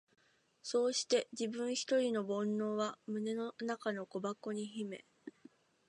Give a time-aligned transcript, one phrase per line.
[0.63, 5.05] そうして自分ひとりの懊悩は胸の中の小箱に秘め、